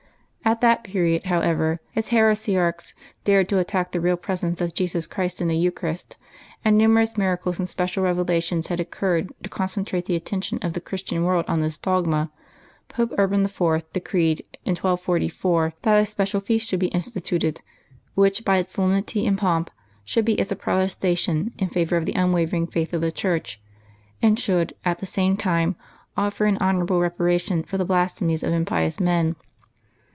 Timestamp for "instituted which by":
16.87-18.57